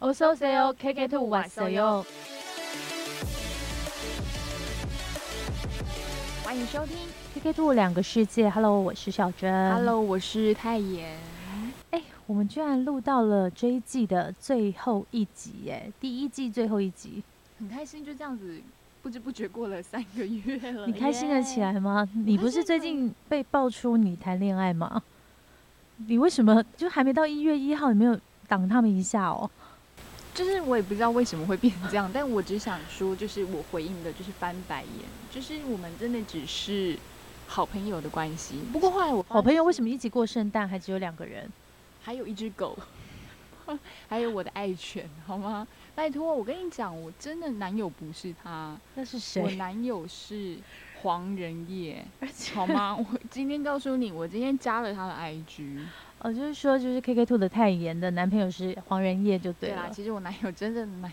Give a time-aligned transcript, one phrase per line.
[0.00, 2.06] 哦，so say 哦，K K Two 晚 say 哟。
[6.44, 6.96] 欢迎收听
[7.34, 11.18] K K Two 两个世界，Hello，我是小珍，Hello，我是泰妍。
[11.90, 17.24] 哎，我们居然录到了这一季的最后一集，耶，第一季最后一集，
[17.58, 18.60] 很开心，就这样子
[19.02, 20.86] 不知不觉过了三个月了。
[20.86, 22.08] 你开心了起来吗？
[22.14, 25.02] 你不是最近被爆出你谈恋爱吗？
[26.06, 29.50] 你为什么就还没到一月一号，你没有挡他们一下哦？
[30.38, 36.96] 就是我也不知道为什么会变成这样，但我只想说，就是我回应的就是翻白眼，就是我们真的只是
[37.48, 38.60] 好朋友的关系。
[38.72, 41.50] 不过后来我好朋友为什么一起过圣诞还只有两个人？
[42.00, 42.78] 还有一只狗，
[44.08, 45.66] 还有我的爱犬，好吗？
[45.96, 49.42] 拜托，我跟你讲，我真的男友不是他，那是谁？
[49.42, 50.56] 我男友是
[51.02, 52.06] 黄仁业，
[52.54, 52.96] 好吗？
[52.96, 55.80] 我今天告诉你，我今天加了他的 IG。
[56.20, 59.86] 哦，就是说，就是 K K Two 的太严的男朋友是黄仁烨，就对了。
[59.88, 61.12] 对其实我男友真的男，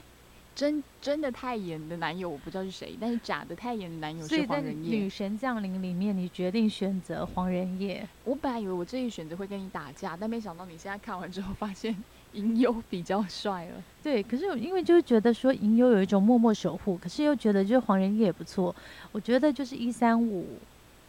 [0.56, 4.98] 真真的太严的男友，我不知道是谁，但是假的太严的男友是黄仁烨。
[4.98, 8.04] 女神降临里面，你决定选择黄仁烨。
[8.24, 11.96] 我本来以为我这一选择会跟你打架，但没想到你现在看完之后发现
[12.34, 13.84] 银优比较帅了。
[14.02, 18.76] 对，可是因为就是觉得说银优有一种默默守护，可是又觉得就是黄仁烨也不错。
[19.12, 20.48] 我觉得就是一三五。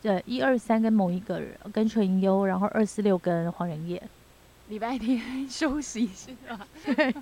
[0.07, 4.01] 对，一二三跟某一个人，跟纯优，然后二四六跟黄仁烨。
[4.69, 6.65] 礼拜天 休息是吧？
[6.85, 7.13] 对。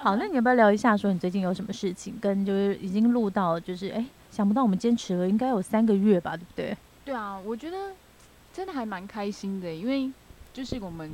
[0.00, 2.14] 好，那你要不要聊一下，说你最近有什么事情？
[2.20, 6.76] 跟就是已经录到，就是哎，想不到我们坚持了应该有三个月吧，对不对？
[7.04, 7.92] 对啊，我觉得
[8.52, 10.10] 真的还蛮开心的，因为
[10.52, 11.08] 就是我们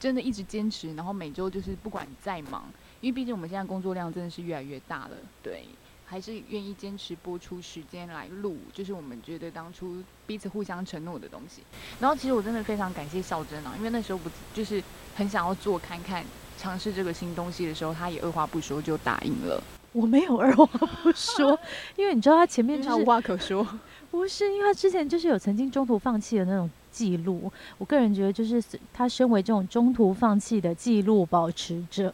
[0.00, 2.64] 真的一直坚持，然后每周就是不管再忙，
[3.00, 5.10] 因为毕竟我们现在工作量真的是越来越大了，
[5.44, 5.64] 对。
[6.12, 9.96] 还是愿意坚持播出时间来录，就是我们觉得当初
[10.26, 11.62] 彼此互相承诺的东西。
[11.98, 14.82] 然后其实我真的非常感谢孝珍啊，因为那时候不就是
[15.16, 16.22] 很想要做看看
[16.58, 19.64] 尝试这个新东西的时候，他也二话不说就答应了。
[19.92, 21.58] 我没有二话不说，
[21.96, 23.66] 因为你知道他前面就是无话可说，
[24.10, 26.70] 不是因为他之前就是有曾经中途放弃的那种。
[26.92, 32.12] 记录，我个人觉得就是他身为这种中途放弃的记录保持者，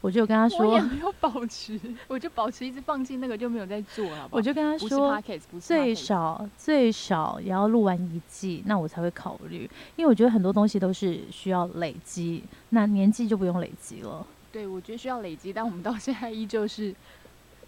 [0.00, 4.28] 我就跟他说，我也没有保持，我就保持一直放弃那个就没有再做了。
[4.30, 5.20] 我就跟他说，
[5.60, 14.24] 最少最少也要录完一季，那我才会考虑，因为我觉得很多东西都是需要累积，那年纪就不用累积了。
[14.52, 16.94] 对，我觉得需要累积，但我们到现在依旧是。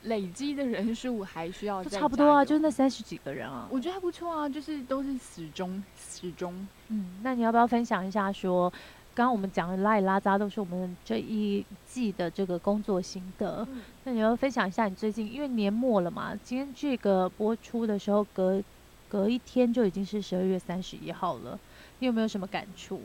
[0.04, 6.66] 累积的人数还需要差不多啊，就是那三十几个人啊，我觉得还不错啊，就是都是始终始终。
[6.88, 8.32] 嗯，那你要不要分享一下？
[8.32, 8.68] 说
[9.14, 13.66] 刚刚我们讲的拉里拉扎都是我们这一季的这个工作心得。
[14.04, 18.62] 那你要分享一下你最近，因为年末了嘛，今天这个播出的时候隔
[19.08, 21.58] 隔一天就已经是十二月三十一号了，
[21.98, 23.00] 你有没有什么感触？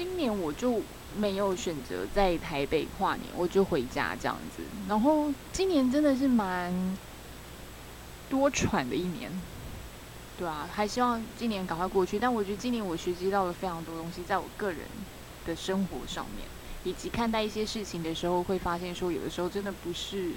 [0.00, 0.80] 今年我就
[1.14, 4.62] 没有选择在台北跨年，我就回家这样子。
[4.88, 6.96] 然后今年真的是蛮
[8.30, 9.30] 多喘的一年，
[10.38, 12.18] 对啊，还希望今年赶快过去。
[12.18, 14.80] 但我觉得今年我学习到了非常多东西，在我个人
[15.44, 16.48] 的生活上面，
[16.84, 20.30] 以及看待一些事情的时候，会发现说有的时候真的不是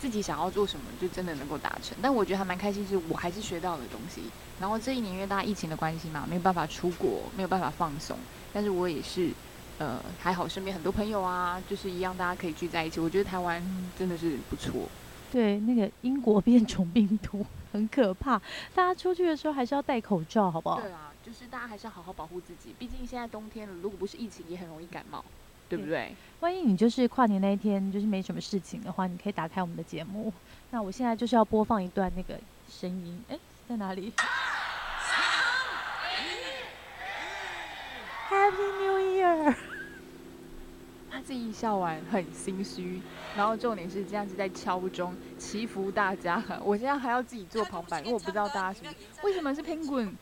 [0.00, 1.96] 自己想要做什么就真的能够达成。
[2.02, 4.22] 但我觉得还蛮开心，是我还是学到了东西。
[4.58, 8.18] 然后这一年因为大家疫情的关系嘛，没有办法出国，没有办法放松。
[8.52, 9.30] 但是我也是，
[9.78, 13.00] 呃，还好身边很多朋友啊，就是一样，大家可以聚在一起。
[13.00, 13.62] 我觉得台湾
[13.98, 14.88] 真的是不错。
[15.32, 18.36] 对，那个英国变种病毒 很可怕，
[18.74, 20.80] 大家出去的时候还是要戴口罩，好不好？
[20.80, 25.24] 对啊，就是大家还是要好好保护自己，毕竟现在冬天了，如果不是疫情，也很容易感冒，
[25.68, 26.12] 对不对？
[26.40, 30.32] 万一你就是跨年那一天就是没什么事情的话，你可以打开我们的节目。
[30.72, 32.34] 那我现在就是要播放一段那个
[32.68, 33.38] 声音，哎，
[33.68, 34.12] 在哪里
[38.50, 39.54] ？Happy New Year！
[41.10, 43.00] 他自己笑完很心虚，
[43.36, 46.42] 然后重点是这样子在敲钟祈福大家。
[46.64, 50.12] 我现在还要自己做旁白，因为我不知道大家什么，为什么是 Penguin？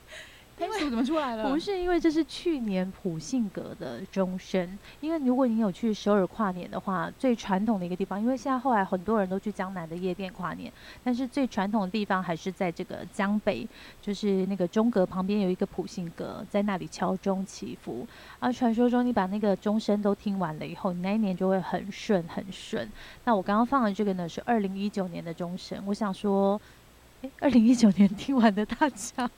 [0.58, 1.48] 天鼠怎么出来了？
[1.48, 4.78] 不是因为这是去年普信阁的钟声。
[5.00, 10.70] 因为如果你有去首尔跨年的话，最传统的一个地方，因为现在后来很多人都去江南的夜店跨年，
[11.04, 13.66] 但是最传统的地方还是在这个江北，
[14.02, 18.06] 就是那个钟阁旁边有一个普信阁，在那里敲钟祈福。
[18.40, 22.90] 而传说中，你把那个钟声都听完了以后，你那一年就会很顺很顺。
[23.24, 25.80] 那我刚刚放的这个呢，是二零一九年的钟声。
[25.86, 26.60] 我想说，
[27.22, 29.30] 哎，二零一九年听完的大家。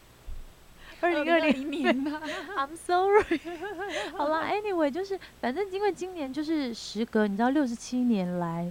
[1.00, 2.20] 二零二零年呐
[2.56, 3.40] ，I'm sorry。
[4.16, 8.70] 好了，Anyway，就是反正因为今年就是时隔你知道六十七年来，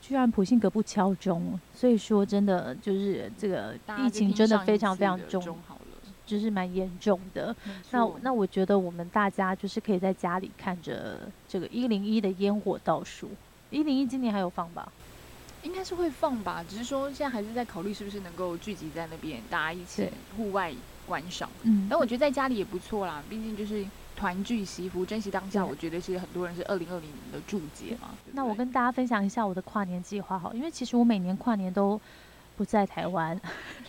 [0.00, 5.58] 居然普信阁不敲钟，所以说真的就是这个疫情真的非常非常重。
[6.26, 7.52] 就是蛮严重的。
[7.90, 13.28] 那那我觉得我们大家就是可以在家里看着这个一零一的烟火倒数。
[13.70, 14.92] 一零一今年还有放吧？
[15.64, 20.72] 应该是会放吧，只是说现在还是在考虑是不是能够聚集在那边，大家一起户外
[21.10, 21.50] 观赏。
[21.64, 23.84] 嗯，但我觉得在家里也不错啦，毕竟就是
[24.14, 25.66] 团聚惜福，珍惜当下。
[25.66, 28.10] 我觉得是很多人是二零二零年的注解嘛。
[28.32, 32.00] 那我跟大家分享一下我的跨年计划好，因为其实我每年跨年都
[32.56, 33.40] 不在台湾，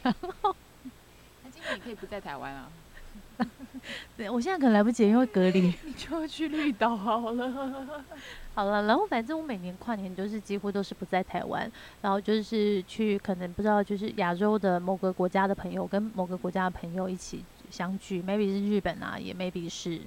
[0.02, 0.56] 然后
[1.44, 2.68] 那今年也可以不在台湾啊。
[4.16, 8.04] 对，我现在可能来不及，因为隔离， 你就去绿岛好了。
[8.54, 11.72] 好了，然后反正我每年跨年就是几乎都是不在台湾，
[12.02, 20.02] 然后就是去可能不知道就是亚洲的某个国家的朋友跟某个国家的朋友一起相聚，maybe 是日本啊，也 maybe 是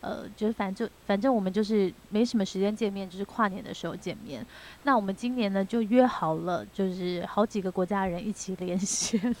[0.00, 4.44] 呃，就是反正反正我们就是没什么时间见面，就是跨年的时候见面。
[4.84, 9.36] 那我们今年呢就约好了，就是好几个国家的人一起连线。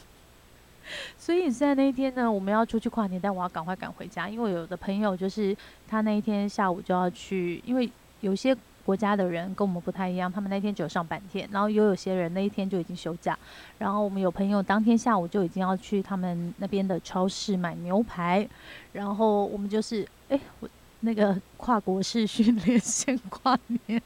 [1.18, 5.56] 所以在那一天呢，我们要出去跨年，但我要赶快赶回家，因为有的朋友就是
[5.88, 7.90] 他那一天下午就要去，因为。
[8.20, 8.54] 有些
[8.84, 13.34] 国家的人跟我们不太一样，他们那天只有上半天，然后又有些人那一天就已经休假。
[13.78, 18.46] 然后我们有朋友当天下午就已经要去他们那边的超市买牛排，
[18.92, 20.68] 然后我们就是哎，我
[21.00, 24.02] 那个跨国式训练线跨年。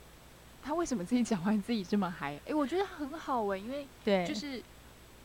[0.63, 2.39] 他为什么自己讲完自己这么嗨？
[2.47, 4.63] 哎，我觉得很好哎，因为对，就是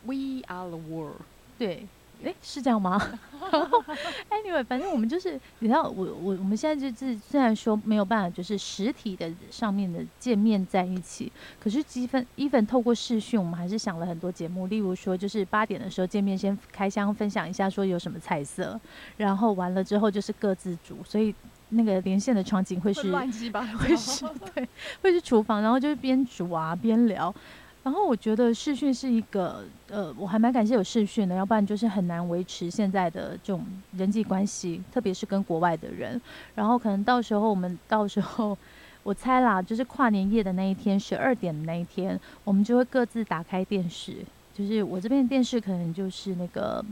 [0.04, 1.20] We are the world，
[1.60, 1.86] 对。
[2.22, 3.00] 哎，是这样吗？
[4.28, 18.78] Anyway，反正我们就是，你知道，我我我们现在就是虽然说没有办法，就是实体的上面的见面在一起，可是积分 even 透过视讯，我们还是想了很多节目，例如说就是八点的时候见面，先开箱分享一下说有什么菜色，
[19.16, 21.34] 然后完了之后就是各自煮，所以
[21.70, 24.68] 那个连线的场景会是乱七八糟，会是对，
[25.00, 27.34] 会是厨房，然后就是边煮啊边聊。
[27.82, 33.64] 然后我觉得视讯是一个，呃，我还蛮感谢有视讯的，要不然就是很难维持现在的这种
[33.96, 36.20] 人际关系，特别是跟国外的人。
[36.54, 38.56] 然后可能到时候我们到时候，
[39.02, 44.16] 我猜啦，就是跨年夜的那一天，十二点的那一天，我们就会各自打开电视。
[44.54, 46.84] 就是我这边的电视可能就是那个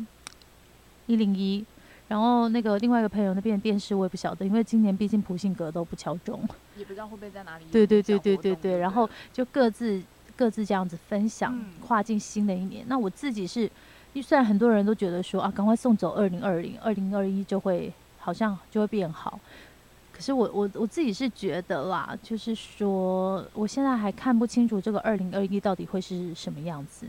[1.07, 1.63] 一零一，
[2.09, 6.41] 然后那个另外一个朋友那边的电视我也不晓得，因为今年毕竟普信阁都不敲钟，
[6.79, 7.67] 也不知道会不会在哪里。
[7.71, 10.03] 对对对对对对，然后就各自。
[10.39, 12.85] 各自这样子分享，跨进新的一年。
[12.87, 13.69] 那我自己是，
[14.23, 19.39] 虽然很多人都觉得说啊，赶快送走二零二零，二零二一就会好像就会变好。
[20.13, 27.07] 可是我我我自己是觉得啦，就是说我现在还看不清楚这个二零二一到底会是什么样子，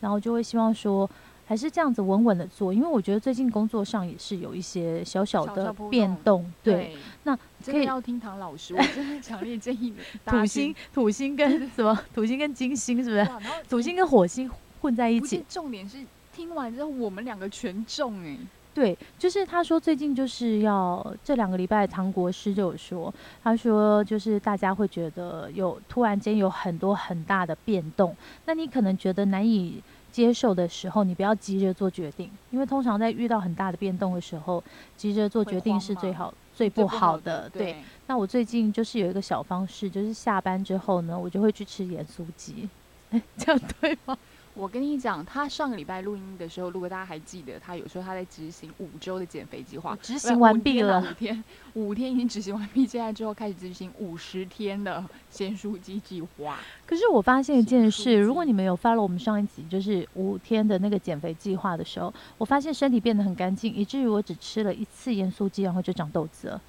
[0.00, 1.08] 然后就会希望说。
[1.48, 6.44] 还是这样子稳稳的做，因为我觉得最近工作上也是有一些小小的变动。
[6.62, 7.34] 对，那
[7.64, 9.96] 可以要听唐老师，我真的强烈建议你。
[10.26, 11.98] 土星、土星跟什么？
[12.14, 13.26] 土星跟金星是不是？
[13.66, 14.50] 土星跟火星
[14.82, 15.42] 混在一起。
[15.48, 15.96] 重点是
[16.36, 18.36] 听完之后，我们两个全中哎。
[18.74, 23.12] 对，就是他说最近就是要这两个礼拜，唐国师就有说，
[23.42, 28.14] 他说就是大家会觉得有突然间有很多很大的变动，
[28.44, 29.82] 那你可能觉得难以。
[30.10, 34.62] 接受的时候，你不要急着做决定，因为通常在遇到很大的变动的时候，
[34.96, 37.48] 急着做决定是最好、最不好的。
[37.50, 37.76] 对，
[38.06, 42.68] 那我最近就是有一个小方式，就是下班之后呢，我就会去吃盐酥鸡。
[43.10, 44.16] 哎， 这样对吗？
[44.58, 51.44] 我跟你讲，他上个礼拜录音的时候，如果大家还记得，他有说他在执行五周的减肥计划，执行完毕了，五天，
[51.74, 56.58] 五天已经执行完毕，现在之后开始执行五十天的减书机计划。
[56.84, 66.60] 可是我发现一件事，如果你们有发了我们上一集就是五天的那个减肥计划的时候，我发现身体变得很干净，以至于我只吃了一次盐酥鸡，然后就长痘子了。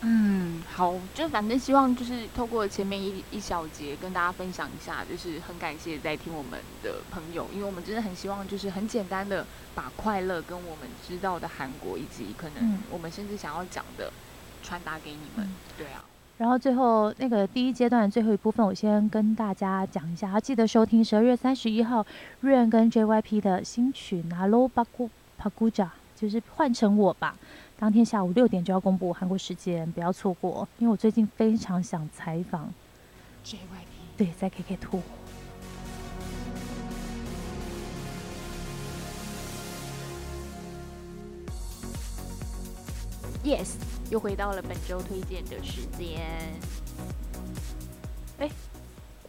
[0.00, 14.12] 嗯，好，就反正希望就是透过前面一一小节跟大家分享一下，就是很感谢在听我们的朋友，因为我们真的很希望就是很简单的把快乐跟我们知道的韩国以及可能我们甚至想要讲的
[14.62, 15.48] 传达给你们。
[15.76, 16.04] 对啊，
[16.36, 22.06] 然后最后那个第一阶段最后一部分，我先跟大家讲一下，要记得收听十二月三十一号
[22.42, 25.10] 润跟 JYP 的新曲《Nalo Baku
[25.42, 27.34] Pakuja》，就是换成我吧。
[27.80, 32.74] 当天下午六点就要公布韩国时间，不要错过，因为我最近非常想采访
[33.44, 33.56] JYP，
[34.16, 35.00] 对，在 KK Two。
[43.44, 43.74] Yes，
[44.10, 46.20] 又回到了本周推荐的时间。
[48.40, 48.50] 哎，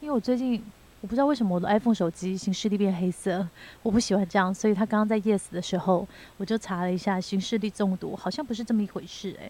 [0.01, 0.63] 因为我最近。
[1.01, 3.47] 我不知道为什么我的 iPhone 手机形式力变黑色，
[3.81, 9.49] 我不喜欢这样，所以他刚刚在 Yes 的时候，我就查了一下形式力中毒，好像不是这么一回事哎。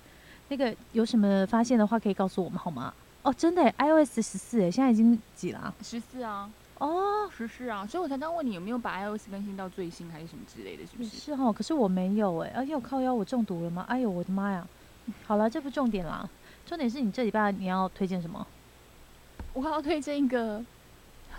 [0.49, 2.93] 那个有什么发现的话，可以告诉我们好吗？
[3.23, 5.73] 哦，真的，iOS 十四哎，现在已经几了？
[5.81, 6.49] 十四啊。
[6.77, 11.17] 哦，十四啊，所以我才刚问你有没有把 iOS 更新到最新还是什么之类的，是不也是？
[11.17, 13.83] 是哈，可是我没有哎、哎呦靠腰，我中毒了吗？
[13.89, 14.65] 哎呦我的妈呀！
[15.25, 16.29] 好了，这不重点啦，
[16.65, 18.47] 重点是你这礼拜你要推荐什么？
[19.53, 20.63] 我要推荐一个，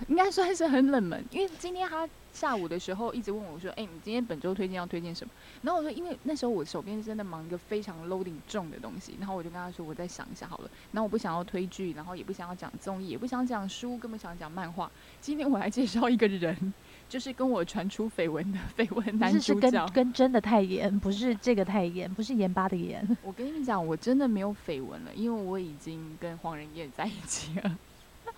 [0.09, 10.71] 应该算是很冷门，因为今天他下午的时候一直问我说：“哎、你今天本周推荐要推荐什么？”然后我说：“因为那时候我手边真的忙一个非常 loading 重的东西，然后我就跟他说我再想一下好了。
[10.93, 14.91] 然后我不想要推剧，然后也不想要讲综艺，也不想讲书，更不想讲漫画。
[15.21, 16.73] 今天我来介绍一个人，
[17.09, 19.89] 就是跟我传出绯闻的绯闻不是是跟男主角。
[19.93, 23.17] 跟真的太严，不是这个太严，不是盐巴的盐。
[23.23, 27.79] 我跟你们讲，我真的没有绯闻了，因为我已经跟黄仁烨在一起了。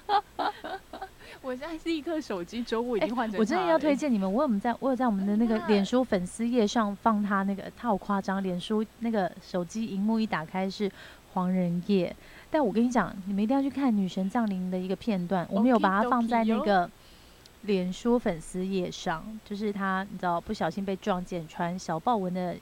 [1.43, 3.95] 我现在立刻手机周五已哎经换成、我真的要推。
[3.95, 10.91] 荐你们，我有在我有在我们的那个脸书粉丝页上放他那个，他好夸张，脸书那个手机荧幕一打开是
[11.35, 12.15] 黄仁烨，
[12.51, 16.91] 但我跟你讲，你们一定要去看《女神降临》的一个片段，我们有把它放在那个
[17.63, 22.57] 脸书粉丝页上，就是他你知道不小心被撞见穿小豹纹的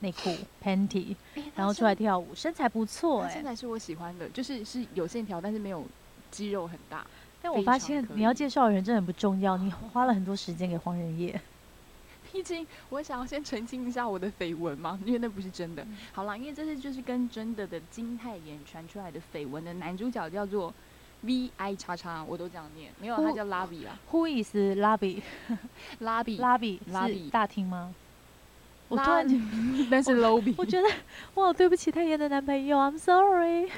[0.00, 0.30] 内裤
[0.62, 5.84] panty，哎然后出来，跳舞，身材不错哎、他身材是我喜欢的，就是是有线条，但是没有
[6.30, 7.04] 肌肉很大。
[7.40, 11.40] 但我发现你要介绍的人真的很不重要，你花了很多时间给黄仁烨。
[12.30, 15.82] 毕竟我想要先澄清一下我的绯闻嘛，因为那不是真的。
[15.84, 20.72] 嗯好啦，因为这是就是跟真的的金泰妍传出来的绯闻的男主角叫做
[21.22, 24.78] V I 叉叉，我都这样念，没有他呼叫拉比啊，Who is？
[24.78, 25.22] 拉比，
[26.00, 27.94] 拉比是拉比大厅吗？
[28.88, 29.36] 我突然觉
[29.90, 30.88] 但是 Lobby，，我觉得
[31.34, 33.68] 哇对不起泰妍的男朋友，I'm sorry。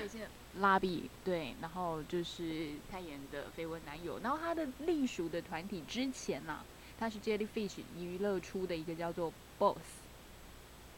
[0.58, 6.60] 拉比对，然后就是他演的绯闻男友，然后他的隶属的团体之前呐、
[6.98, 9.78] 他是 Jellyfish 娱乐出的一个叫做 Boss，、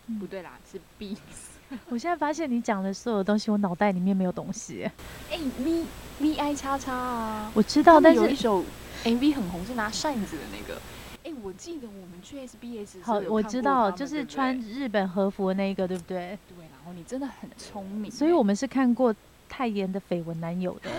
[0.06, 1.50] 嗯不对啦，是 Beats。
[1.88, 4.90] 我现在发现你讲的所有东西，我脑袋里面没有东西。
[5.30, 5.85] 哎、v
[6.21, 8.64] V I 叉叉啊，我知道，但是有一首
[9.04, 10.80] MV 很红，是拿扇子的那个。
[11.25, 16.37] 哎、我记得我们去 SBS 时好候，有我知道，就是穿日本和服的那一个，对不对？
[16.49, 19.14] 对，然后你真的很聪明欸，所以我们是看过
[19.52, 20.90] 泰妍的绯闻男友的。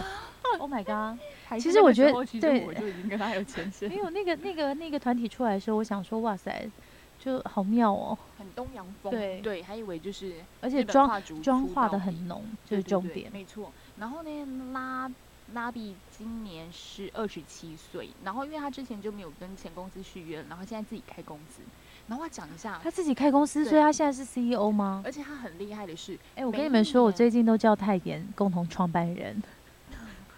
[0.59, 1.19] Oh my god！
[1.59, 6.69] 其实我觉得对我就已经跟他有前身没，有那个那个那个团体出来的时候，我想说，哇塞，
[7.17, 13.31] 就好妙哦，很东洋风，对对，还以为就是而且妆妆化的很浓，这对对对是重点。
[13.31, 13.73] 没错。
[13.97, 15.11] 然后呢，拉
[15.53, 21.63] 拉比今年是二十七岁，然后因为他之前就没有跟前公司续约，然后现在自己开公司。
[22.07, 25.01] 然后我讲一下，他自己开公司，所以他现在是 CEO 吗？
[25.05, 29.41] 而且他很厉害的是，哎、我跟你们说，我最近都叫泰妍共同创办人，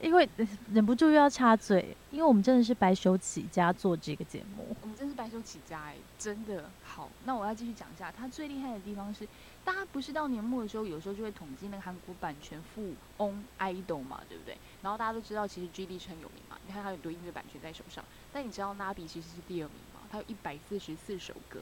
[0.01, 4.75] 因为呃忍不住又要插嘴，因为我们真的是白手起家做这个节目。
[4.81, 7.07] 我们真是白手起家哎，真的好。
[7.23, 9.27] 那我要继续讲一下，他最厉害的地方是，
[9.63, 14.57] 大家不是到年末的时候，有时候就会统计那个韩国版权富翁 idol 嘛，对不对？
[14.81, 18.03] 然后大家都知道，其实 GD 是很有名嘛，你看他有很多音乐版权在手上。
[18.33, 20.01] 但你知道 Nabi 其实是第二名吗？
[20.11, 21.59] 他有一百四十四首歌，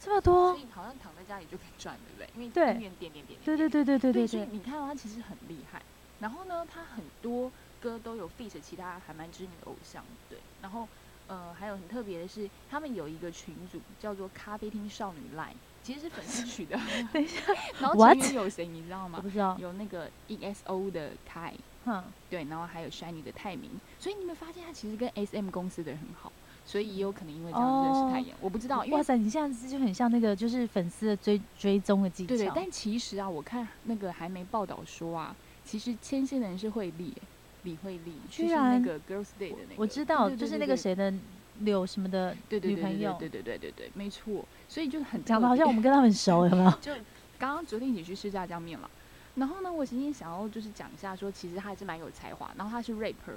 [0.00, 2.42] 这么多所，以好像躺在家里就可以赚，对不对？
[2.42, 5.80] 因为对音源点点点点对对对对对对对，所以你看到他其实很厉害。
[6.20, 7.50] 然后呢，他很多
[7.80, 10.38] 歌都有 feat 其他还蛮知名的偶像，对。
[10.62, 10.88] 然后
[11.28, 16.78] 呃，还有很特别的是，他们有一个群组叫做“咖啡厅少女 line”，其实是粉丝取的。
[17.12, 17.40] 等一下，
[17.80, 17.96] 然后？
[17.98, 19.18] 成员有谁你知道吗？
[19.18, 21.52] 我不知道，有那个 EXO 的凯，
[21.86, 23.70] 哼，对，然后还有 Shiny 的泰明。
[23.98, 26.30] 所以你们发现他其实跟 SM 公司的人很好，
[26.66, 28.36] 所以也有可能因为这样认识泰妍。
[28.40, 37.22] 我不知道，因为哇塞，你现在就很像那个就是粉丝的追追踪的技巧，对对，但其实啊，我看那个还没报道说啊，其实牵线的人是慧丽耶，
[37.62, 41.12] 李惠利，就是那个 Girls Day 的那个，我知道，对对就是那个谁的
[41.60, 46.70] 柳什么的对对对对女朋友，对对对对对，没错，所以就很讲的好像我们跟他很熟，有没有？
[46.80, 46.92] 就
[47.38, 48.88] 刚刚昨天一起去吃炸酱面嘛，
[49.36, 53.36] 然后呢，我今天想要就是讲一下说，其实他还是蛮有才华，然后他是 rapper，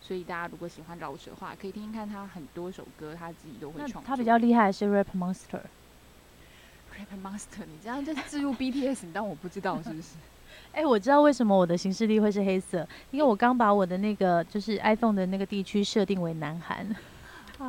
[0.00, 4.08] 所以大家如果喜欢饶舌的话，可以听听看他很多首歌，他自己都会那创作。
[4.08, 10.14] 他比较厉害的是 Rap Monster，rapper master，你这样就置入 BTS，你当我不知道是不是？
[10.72, 16.84] 哎、我知道为什么我的行事历会是黑色，因为我刚把我的那个就是 iPhone 的那个地区设定为南韩，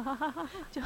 [0.72, 0.82] 就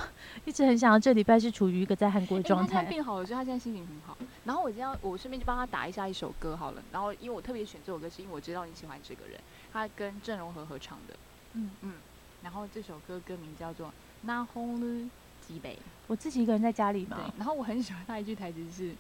[0.46, 2.84] 一直很想要这礼拜是处于一个在韩国的欸状态。
[2.84, 4.18] 变好了，所以他现在心情很好。
[4.46, 6.84] 然后我今天，我顺便就帮他打一下一首歌好了。
[6.92, 9.40] 然后因为我特别选这首歌，是因为我知道你喜欢这个人，
[9.72, 11.16] 他跟郑容和合唱的。
[11.54, 11.94] 嗯嗯。
[12.42, 13.88] 然后这首歌歌名叫做
[14.22, 15.08] 《那红绿
[15.46, 15.76] 几北》。
[16.08, 17.34] 我自己一个人在家里对嘛，。
[17.38, 18.94] 然后我很喜欢他一句台词是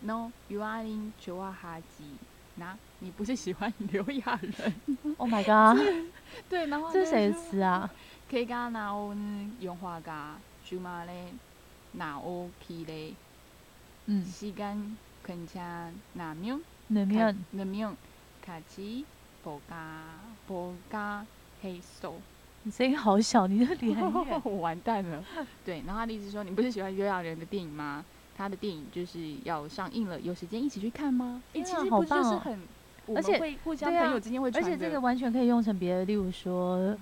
[0.00, 2.04] ：“No, you are in 九啊哈基。”
[2.58, 4.74] 那你不是喜欢刘亚仁
[5.18, 5.78] ？Oh my god，
[6.48, 7.90] 对，然后这是谁的词啊？
[8.29, 11.33] K 加那欧呢，用花加，就嘛嘞，
[11.93, 13.13] 那欧 K 嘞。
[14.07, 17.95] 嗯， 시간 괜찮으면 里面 가면
[18.43, 19.05] 같이
[19.43, 20.03] 博嘎
[20.47, 21.23] 博嘎
[21.61, 22.15] 黑手，
[22.63, 24.41] 你声音好小，你的离很远。
[24.43, 25.23] 我 完蛋了。
[25.63, 28.03] 对，然后他的意思说，你不是喜欢约亚人的电影吗？
[28.35, 31.41] 他的电影就是要上映了，有时间一起去看吗？
[31.53, 32.59] 哎、天啊其实不就好棒哦是很，
[33.05, 36.97] 我而且们会互相对啊朋友之间会而传的，且这个完全可以用成别的，例如说，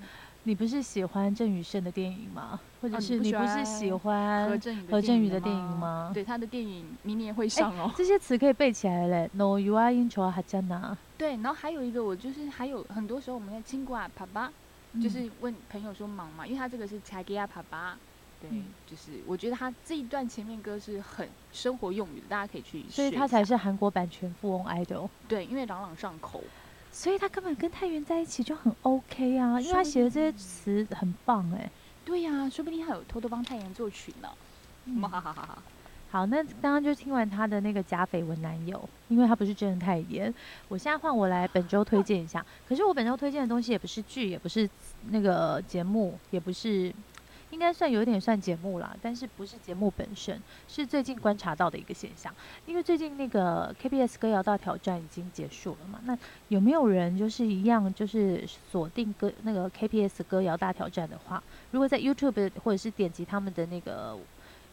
[0.47, 2.61] 你不是喜欢郑宇盛的电影吗？
[2.81, 4.49] 或者是你不是欢喜何欢
[4.91, 6.11] 何振宇的电电影吗？
[6.13, 7.91] 对，他的电影明年会上哦。
[7.97, 9.31] 这些词可以背起来嘞。
[9.33, 14.53] No, you are in c h o a h a j a n a 对，然后还有一个，我就是还有很多时候我们在亲过啊，爸爸，
[14.93, 16.47] 嗯就是问朋友说忙嘛？
[16.47, 17.97] 因为他这个是查给亚爸爸，
[18.43, 25.09] 对，嗯就是我觉得他这一段前面歌是很生活用语的，大家可以去所以他才是韩国版权富翁 idol。
[25.27, 26.43] 对，因为朗朗上口。
[26.95, 31.69] 所以他根本跟太原在一起就很 OK 啊，因为他写的这些词很棒哎、
[32.05, 34.29] 对呀、说不定还有偷偷帮太原作曲呢。
[34.85, 35.59] 嗯哈哈哈哈！
[36.11, 40.33] 好，那刚刚就听完他的那个假绯闻男友，因为他不是真的太严。
[40.69, 44.71] 我现在换我来本周推荐一下，可是我本周推荐的东西也不是剧，也不是
[45.11, 46.95] 那个节目，也不是，
[47.55, 52.35] 应该算有点算节目啦，但是不是节目本身，是最近观察到的一个现象。
[52.67, 56.19] 因为最近那个 KBS 歌谣大挑战已经结束了嘛，那
[56.49, 64.19] 有没有人就是一样就是锁定歌那个 KBS 歌谣大挑战的话，如果在 YouTube 或者是点击他们的那个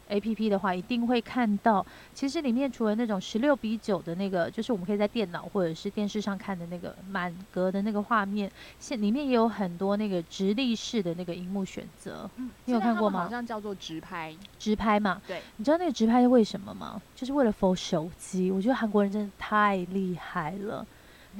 [0.08, 14.34] A P P 的话，一定会看到，其实里面除了那种十六比九的那个，就是我们可以在电脑或者是电视上看的那个满格的那个画面，现里面也有很多那个直立式的那个荧幕选择，嗯，你有看过吗好像叫做直拍。
[14.58, 15.20] 直拍嘛。
[15.26, 17.00] 对，你知道那个直拍是为什么吗？
[17.14, 18.50] 就是为了 for 手机。
[18.50, 20.86] 我觉得韩国人真的太厉害了，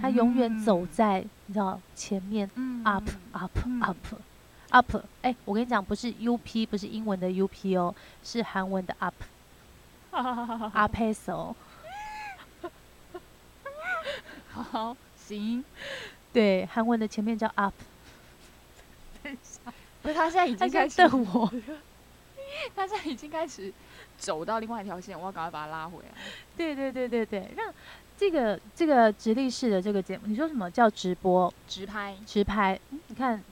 [0.01, 3.97] 他永远走在你知道前面嗯 up up 嗯 up
[4.73, 4.97] up。
[5.23, 9.15] 哎、我跟你讲，不是 U P，不是英文的 U P 哦，是韩文的 up
[10.11, 11.55] 嗯 up peso。
[14.51, 15.65] 好，行。
[16.33, 17.75] 对，韩文的前面叫 up。
[20.03, 21.51] 不是他现在已经开始，瞪我。
[22.75, 23.73] 他现在已经开始
[24.19, 26.09] 走到另外一条线，我要赶快把他拉回来。
[26.57, 27.73] 对对对对对，让
[28.17, 32.79] 这个这个直立式的这个节目，你说什么叫直播直拍，直拍？
[32.91, 33.43] 嗯你看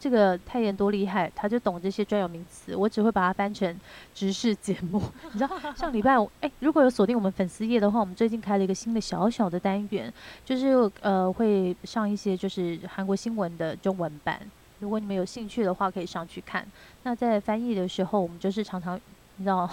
[0.00, 3.78] 这个泰妍多厉害，他就懂这些专有名词，我只会把它翻成
[4.14, 5.02] 直视节目。
[5.32, 10.12] 你知道，上礼拜五，哎，如果有锁定我们粉丝页的话，我们最近开了一个新的小小的单元，
[10.44, 14.40] 就是呃会上一些就是韩国新闻的中文版。
[14.80, 16.64] 如果你们有兴趣的话，可以上去看。
[17.02, 19.00] 那在翻译的时候，我们就是常常
[19.36, 19.68] 你知道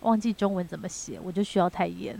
[0.00, 2.18] 忘记中文怎么写，我就需要泰妍。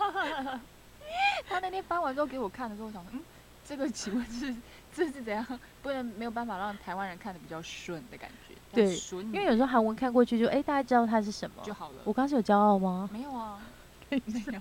[1.48, 3.20] 他那天翻完之后给我看的时候，我想，嗯，
[3.64, 4.54] 这个请问是
[4.96, 5.46] 这是怎样？
[5.82, 11.62] 不能没有办法让台湾人看的比较顺的感觉，对因为有时候韩文看过去就哎，大家知道它是什么。
[11.62, 11.96] 就好了。
[12.04, 13.08] 我刚是有骄傲吗？
[13.12, 13.60] 没有啊，
[14.08, 14.16] 没
[14.54, 14.60] 有，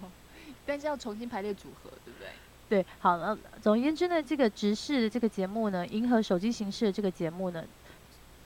[0.66, 2.28] 但是要重新排列组合，对不对？
[2.68, 3.38] 对，好了。
[3.62, 7.64] 总而言之呢，这个直视的这个节目呢，银河手机形式的这个节目呢，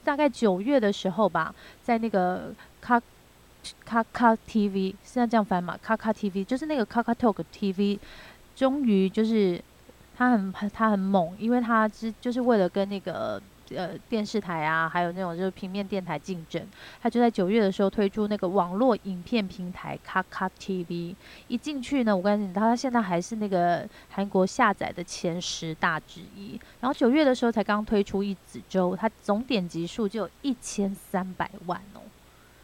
[0.04, 3.00] 大概九月的时候吧，在那个卡
[3.84, 5.76] 卡卡 TV 现在这样翻嘛？
[5.82, 7.98] 卡卡 TV 就是那个卡卡 Talk TV，
[8.54, 9.62] 终于就是
[10.20, 13.40] 他很他很猛，因为他是就是为了跟那个。
[13.72, 16.60] 呃，电视台啊，还有那种就是平面电台竞争，
[17.00, 21.14] 他就在九月的时候推出那个网络影片平台卡卡 TV，
[21.46, 26.60] 一进去呢，我告诉你，他现在还是那个韩国下载的前十大之一。
[26.80, 32.00] 然后九月的时候才刚推出一子周，他总点击数就有一千三百万哦。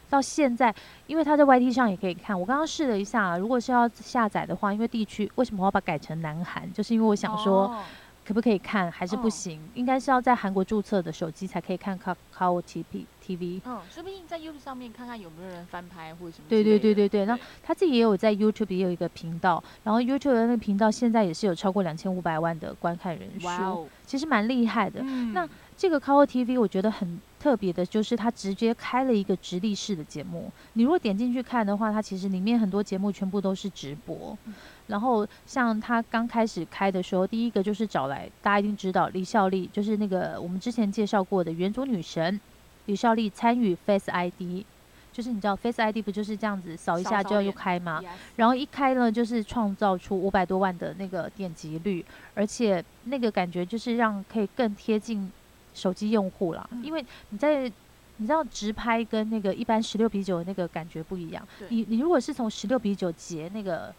[0.09, 0.73] 到现在，
[1.07, 7.83] 因为它在 YT 上也可以看，我刚刚试了一下，如果是要下载的话，因为地区为什么我要把它改成南韩，就是因为我想说哦
[8.25, 13.61] 可不可以看，还是不哦行，应该是要在韩国注册的手机才可以看卡卡 o TV TV。
[13.65, 16.61] 嗯，说不定在 YouTube 上面看看有没有人翻拍或者什么对。
[16.61, 24.99] 对对对对，那他自己也有在 YouTube 也有一个频道，然后 YouTube 的那个频道现在也是有超过两千五百万的观看人数，哇哦，其实蛮厉害的。
[25.03, 30.51] 嗯那这个 c o TV 我觉得很特别的，就是它直接开了一个直立式的节目。
[30.73, 34.37] 你如果点进去看的话，它其实里面很多节目全部都是直播。
[34.45, 34.53] 嗯
[34.87, 42.39] 然后像它刚开始开的时候，第一个就是找来大家一定知道李孝利，就是那个我们之前介绍过的原主女神
[42.85, 44.63] 李孝利参与 Face ID，
[45.11, 48.01] 就是你知道 Face ID 不就是这样子扫一下就要又开吗？
[48.37, 55.29] 然后一开呢，就是创造出五百多万的那个点击率，而且那个感觉就是让可以更贴近
[55.77, 56.67] 手机用户啦。
[56.71, 57.71] 嗯因为你在
[58.17, 61.47] 你知道直拍跟那个一般十六比九的那个感觉不一样。
[61.59, 63.93] 对你你如果是从十六比九截那个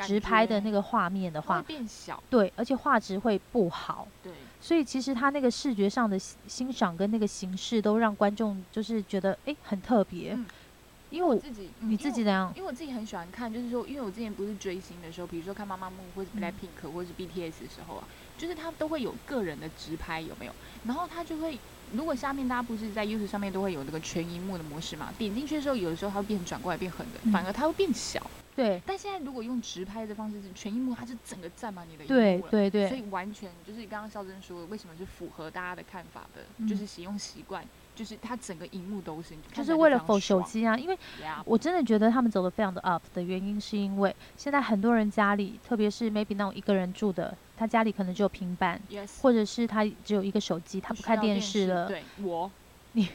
[0.00, 4.08] 直拍的那个画面的话，变小，对，而且画质会不好。
[4.22, 10.32] 对，所以其实它那个视觉上的欣欣赏跟那个形式都让观众就是觉得诶很特别。
[10.34, 10.44] 嗯
[11.12, 12.66] 因为我自己，嗯你自己，怎样因为？
[12.68, 18.04] 我自己很喜欢看，就是说，因为我之前不是追星的时候，比如说看妈妈木或者嗯 Blackpink 或者是 BTS 的时候啊，
[18.42, 20.52] 就是他都会有个人的直拍，有没有？
[20.84, 21.56] 然后他就会，
[21.92, 28.20] 如果下面大家不是在 YouTube 上面都会有那个全荧幕的模式嘛，点进去的时候，有的时候它会变转过来变横的，嗯反而它会变小。
[28.54, 28.80] 对。
[28.86, 32.50] 但现在如果用直拍的方式是全荧幕，它是整个占满你的荧对幕了。
[32.50, 36.68] 对对，所以完全就是刚刚肖珍说的，为什么是符合大家的看法的，嗯。
[36.68, 40.98] 就是使用习惯，就是它整个荧幕都是，你就看起来是为了否手机啊，因为
[41.44, 52.50] 我真的觉得他们走的非常的 up 的原因，是因为现在很多人家里，特别是 maybe 那种一个人住的，他家里可能只有平板，，yes，或者是他只有一个手机，他不看电视了，对我，
[52.92, 53.08] 你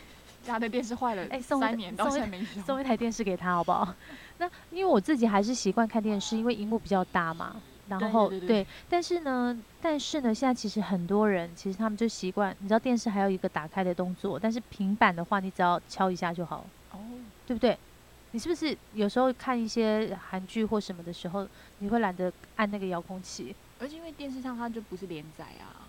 [0.48, 2.64] 家的电视坏了，哎送一三年到送一现在没用。
[2.64, 3.94] 送一台电视给他好不好？
[4.40, 7.56] 那因为我自己还是习惯看电视，因为荧幕比较大嘛。
[7.90, 17.00] 然后对但是呢，但是呢，现在其实很多人其实他们就习惯，你知道电视还有一个打开的动作，但是平板的话，你只要敲一下就好，哦，
[17.46, 17.78] 对不对？
[18.32, 21.48] 你是不是有时候看一些韩剧或什么的时候，
[21.80, 23.56] 你会懒得按那个遥控器？
[23.80, 25.87] 而且因为电视上它就不是连载啊，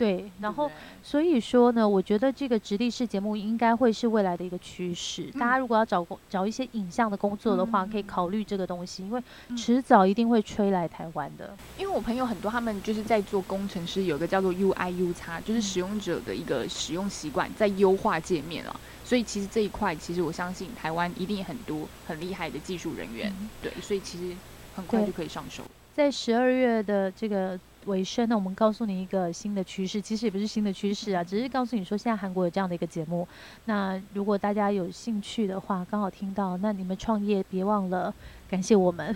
[0.00, 0.70] 对，然后
[1.02, 5.24] 所以说呢，我觉得这个直立式节目应该会是未来的一个趋势。
[5.38, 11.54] 大家如果要找工找一些影像的工作的话，可以嗯考虑这个东西，因为嗯迟早一定会吹来台湾的。
[11.76, 18.80] 因为我朋友很多，他们就是在做工程师，有一个叫做 UI U 叉，就是嗯使用者的一个使用习惯，在优化界面啊。
[19.04, 24.34] 所以其实这一块，其实我相信台湾一定很多很厉害的技术人员，嗯对，所以其实
[24.74, 25.62] 很快就可以上手。
[25.94, 33.26] 在十二月的这个尾声呢，我们告诉你一个新的趋势，其实也不是新的趋势啊，只是告诉你说现在韩国有这样的一个节目。
[33.64, 38.14] 那如果大家有兴趣的话，刚好听到，那你们创业别忘了
[38.48, 39.14] 感谢我们。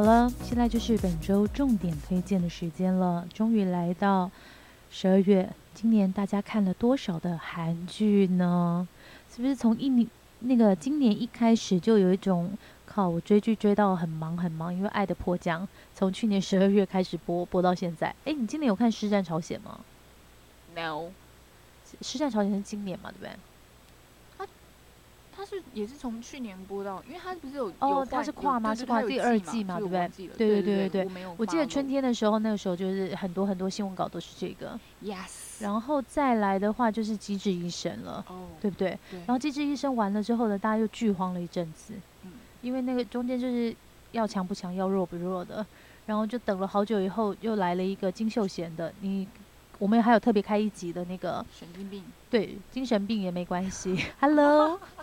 [0.00, 3.28] 好了，现在就是本周重点推荐的时间了。
[3.34, 4.30] 终于来到
[4.90, 8.88] 十二月，今年大家看了多少的韩剧呢？
[9.30, 10.08] 是不是从一年
[10.38, 18.08] 那个今年一开始就有一种靠我追剧追到很忙很忙，因为《爱的迫降》从去年十二月开始播播到现在。
[18.24, 19.80] 哎，你今年有看《师战朝鲜》吗
[20.74, 21.08] ？No，
[22.00, 23.32] 《师战朝鲜》是今年嘛，对不对？
[25.40, 28.74] 它是也是从去年播到，因为它不是有哦有换它是跨吗？
[28.74, 38.90] 是跨第二季季嘛对不对对对对对对对我我记得春天的时候，那个时候就是很多很多新闻稿都是这个，yes，然后再来的话就是《机智医生》了，哦，对不对？
[39.10, 39.18] 对？
[39.20, 42.32] 然后《机智医生》完了之后呢，大家又剧荒了一阵子，嗯。
[42.60, 43.74] 因为那个中间就是
[44.12, 45.64] 要强不强，要弱不弱的，
[46.04, 49.26] 然后就等了好久以后，又来了一个金秀贤的，你
[49.78, 54.78] 我们还有特别开一集的那个，神经病，对，精神病也没关系， Hello。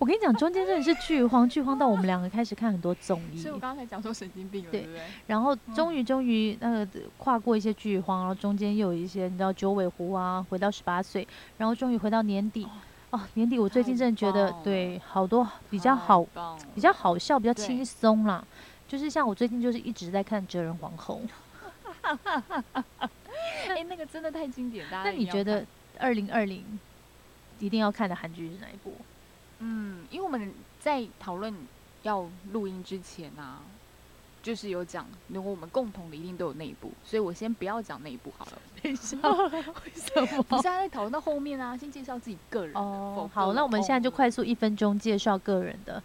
[0.00, 5.02] 我跟你讲，中间真的是剧荒，剧荒到我们两个开始看很多综艺所以，我刚才讲说神经病了，对对不对？
[5.26, 12.66] 然后终于终于那个跨过一些剧荒，然后中间又有一些你知道九尾狐啊，回到十八岁，然后终于回到年底，
[13.10, 16.24] 哦，年底我最近真的觉得对好多比较好、
[16.74, 18.42] 比较好笑、比较轻松啦。
[18.88, 21.20] 就是像我最近就是一直在看《哲人皇后》，
[23.68, 25.58] 哎、那个真的太经典，大家那你觉得
[25.98, 26.08] 看？
[26.08, 26.64] 二零二零
[27.58, 28.94] 一定要看的韩剧是哪一部？
[29.60, 31.54] 嗯，因为我们在讨论
[32.02, 33.60] 要录音之前啊，
[34.42, 38.52] 就是有讲，如果我们共同的一定都有那一部，所以我先不要讲那一部好了。
[38.82, 46.02] 等一下，为什么不是在讨论到后面啊，先介绍自己个人的哦，好，那我们现在就快速一分钟介绍个人的。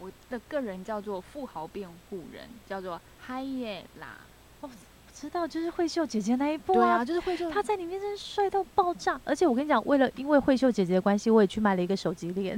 [0.00, 4.18] 我的个人叫做富豪辩护人，叫做嗨耶啦。
[4.60, 4.70] 哦
[5.14, 12.56] 知道就是慧秀姐姐那一部对啊，就是慧秀她在里面真是帅到爆炸，而且我跟你讲，为了因为慧秀姐姐的关系，我也去买了一个手机链。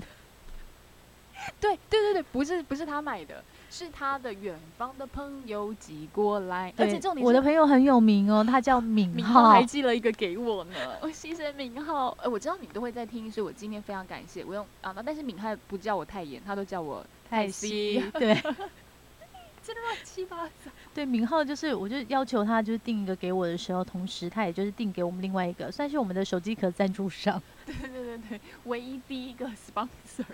[1.61, 9.63] 对对对对，不是不是他买的，是他的远方的朋友寄过来，而且对重点是我的朋友很有名哦，他叫敏敏浩浩还。
[9.65, 12.17] 寄了一个给我呢，我谢谢敏浩。
[12.23, 14.45] 呃，我知道你都会在听，所以我今天非常感谢。
[14.45, 18.35] 我用啊，那但是敏浩不叫我太严，他都叫我泰西，对
[19.63, 20.71] 真的乱七八糟。
[20.95, 27.41] 对，敏浩就是，我就要求他就是订一个给我的时候，同时他也就是订给我们另外一个，算是我们的手机壳赞助商。
[27.67, 30.25] 对对对对，唯一第一个 sponsor，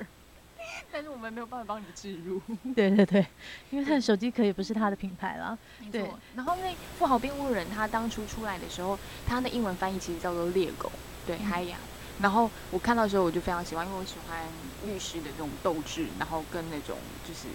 [0.92, 2.40] 但是我们没有办法帮你置入。
[2.74, 3.26] 对对对，
[3.70, 5.56] 因为他的手机壳也不是他的品牌啦。
[5.90, 6.18] 对没错。
[6.34, 10.90] 然后那富豪辩护人他当初出来的时候，他的英文翻译其实叫做猎狗，
[11.26, 11.76] 对，嗯嗨呀。
[12.20, 14.38] 然后我看到的时候我就非常喜欢，因为我喜欢
[14.86, 16.96] 律师的这种斗志，然后跟那种
[17.28, 17.48] 就是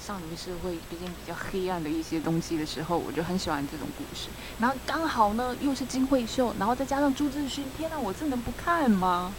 [0.00, 4.28] 少年社会毕竟比较黑暗的一些东西的时候，我就很喜欢这种故事。
[4.60, 9.34] 然后刚好呢又是金惠秀，然后再加上朱志勋，天哪，我这能不看吗？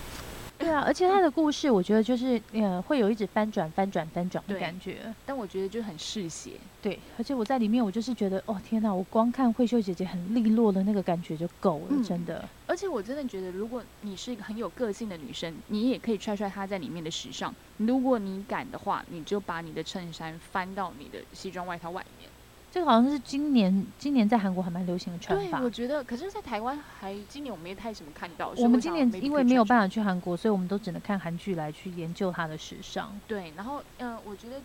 [0.60, 5.14] 对啊，而且他的故事，我觉得就是呃，会有一直翻转、翻转、翻转的感觉。
[5.26, 6.52] 但我觉得就很嗜血。
[6.82, 12.48] 对，而且我在里面，我就是觉得，哦天哪，我光看慧秀姐姐很利落的那个感觉就够了，嗯真的。
[12.66, 17.54] 而且我真的觉得，如果你是一个很有个性的女生，你也可以踹踹她在里面的时尚。
[17.78, 22.30] 如果你敢的话，你就把你的衬衫翻到你的西装外套外面。
[22.74, 25.70] 这个好像是今年，今年在韩国还蛮流行的穿对，法我。
[25.70, 28.52] 觉得，可是，在台湾还今年我们也太什么看到。
[28.58, 29.84] 我们今年因为没有办法。
[29.84, 33.14] 法去韩国，所以我们都只能看韩剧来去研究它的时尚。
[33.28, 34.60] 对，然后嗯、呃我觉得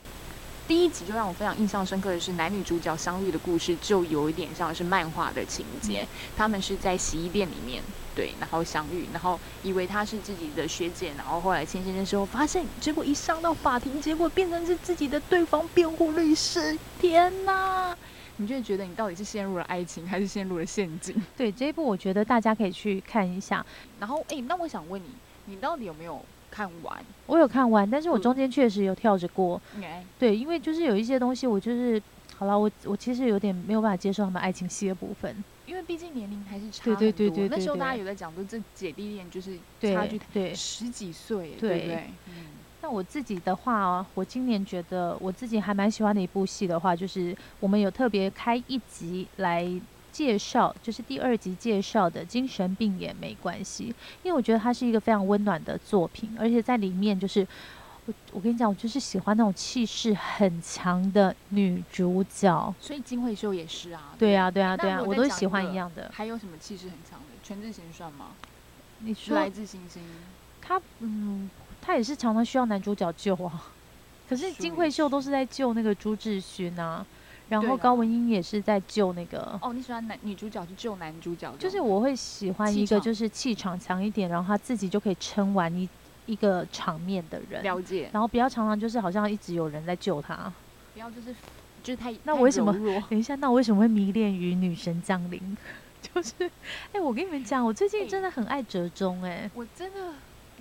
[0.69, 6.07] 第一集就让我非常印象深刻的是男女主角相遇的故事，就有一点像是漫画的情节。
[6.37, 7.83] 他们是在洗衣店里面，
[8.15, 16.79] 对，然后相遇，然后以为她是自己的学姐，然后后来牵线的时候发现，结果一上到法庭，结果变成是自己的对方辩护律师。
[17.01, 17.97] 天哪！
[18.37, 21.17] 你就会觉得你到底是陷入了爱情，还是陷入了陷阱？
[21.35, 23.65] 对这一部，我觉得大家可以去看一下。
[23.99, 25.09] 然后，哎，那我想问你，
[25.47, 26.23] 你到底有没有
[26.59, 27.05] 看完？
[27.27, 29.61] 我有看完，但是我嗯中间确实有跳着过。
[29.81, 32.03] 哎，对，因为就是有一些东西，我就是
[32.37, 35.33] 好了，我我其实有点没有办法接受他们爱情戏的部分。
[35.66, 37.12] 因为毕竟年龄还是差对很多。
[37.12, 40.53] 对对对那时候对对大家有在讲说，这姐弟恋就是差距对。
[40.53, 42.11] 十几岁，对对不对？
[42.27, 42.47] 嗯，
[42.83, 49.64] 那我自己的话、哦，我今年觉得我自己还蛮喜欢的一部戏的话，就是我们有特别开一集来
[50.19, 53.85] 介绍，就是第二集介绍的《精神病也没关系》，
[54.25, 57.47] 因为我觉得它是一个非常温暖的作品，而且在里面就是
[58.07, 62.75] 我我跟你讲，我就是喜欢那种气势很强的女主角。
[62.81, 64.13] 所以金惠秀也是啊。
[64.19, 66.11] 对啊，对啊，对啊，我都喜欢一样的。
[66.13, 67.27] 还有什么气势很强的？
[67.45, 68.31] 全智贤算吗？
[68.99, 70.03] 你说来自星星。
[70.61, 71.49] 他嗯，
[71.81, 73.71] 他也是常常需要男主角救啊。
[74.29, 77.07] 可是金惠秀都是在救那个朱志勋啊，
[77.49, 81.53] 然后高文英也是在救那个，哦，你喜欢男女主角去救男主角？
[81.59, 85.89] 就是我会喜欢一个就是气场强一点，然后他自己就可以撑完一
[86.27, 90.53] 一个场面的人，了解，然后不要常常就是好像一直有人在救他。
[90.93, 91.35] 不要就是
[91.83, 92.73] 就是太那太为什么
[93.09, 95.41] 等一下，那我为什么会迷恋于女神降临？
[96.15, 96.35] 就是，
[96.93, 99.51] 哎、我跟你们讲，我最近哎真的很爱折中、哎。
[99.55, 100.13] 我真的，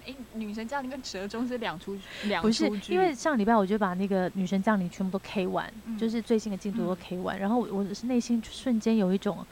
[0.08, 6.98] 哎，女神降临跟折中是两出两不是出，因为上礼拜我就把那个女神降临全部都 K 完，嗯就是最新的进度都嗯。
[7.02, 9.46] K 完，然后我我是内心瞬间有一种，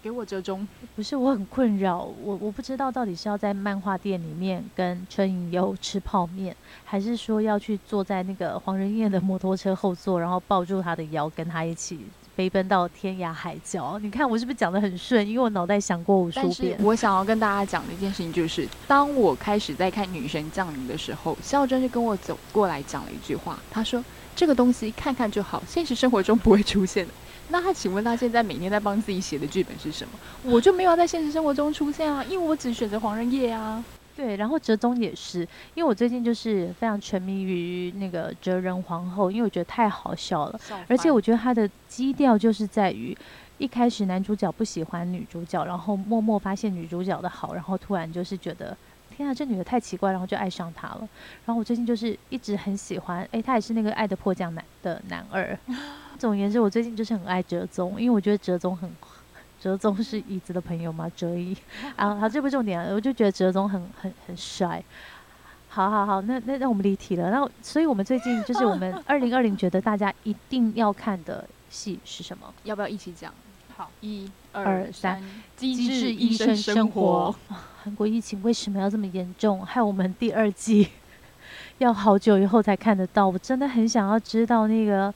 [0.00, 11.98] 给我折中，不是我很困扰，我我不知道到底是要在漫画店里面跟春影优吃泡面，还是说要去坐在那个黄仁烨的摩托车后座，然后抱住他的腰，跟他一起
[12.42, 14.00] 飞奔到天涯海角。
[14.02, 15.24] 你看我是不是讲的很顺？
[15.24, 16.76] 因为我脑袋想过无数遍。
[16.82, 27.12] 我想要跟大家讲的一件事情就是，当我开始在看《女神降临》的时候，肖真就跟我走过来讲了一句话，他说：“这个东西看看就好，现实生活中不会出现的。”
[27.48, 30.18] 那他请问他现在每天在帮自己写的剧本是什么？
[30.42, 33.84] 我就没有在现实生活中出现啊，因为我只选择黄仁烨啊。
[34.14, 35.40] 对，然后哲宗也是，
[35.74, 40.60] 因为我最近就是非常沉迷于那个哲人皇后，因为我觉得太好笑了。
[40.86, 43.16] 而且我觉得他的基调就是在于，
[43.56, 48.76] 一开始男主角不喜欢女主角，然后默默发现女主角的好，然后突然就是觉得，
[49.16, 51.08] 天啊，这女的太奇怪，然后就爱上她了。
[51.46, 55.58] 然后我最近就是一直很喜欢，诶，他也是那个《爱的迫降男》的男二。
[56.18, 58.90] 总而言之，我最近就是很爱哲宗，因为我觉得哲宗很。
[59.62, 61.08] 哲宗是椅子的朋友吗？
[61.14, 61.56] 哲一
[61.94, 64.82] 啊，好，这不重点啊，我就觉得哲宗很很很帅。
[65.68, 67.30] 好好好，那那那我们离题了。
[67.30, 72.52] 那所以我们最近就是我们 二零二零觉得大家一定要看的戏是什么？
[72.64, 73.32] 要不要一起讲？
[73.76, 75.22] 好，一二二三三，
[75.56, 77.32] 机机智智医医生生生活。
[77.84, 79.64] 韩国疫情为什么要这么严重？
[79.64, 80.88] 害我们第二季
[81.78, 83.28] 要好久以后才看得到。
[83.28, 85.14] 我真的很想要知道那个